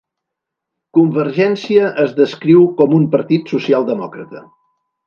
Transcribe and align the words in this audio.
Convergencia 0.99 1.91
es 2.07 2.17
descriu 2.23 2.67
com 2.81 2.99
un 3.03 3.07
partit 3.19 3.57
socialdemòcrata. 3.57 4.47